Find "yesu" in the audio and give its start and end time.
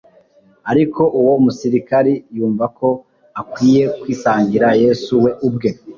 4.83-5.11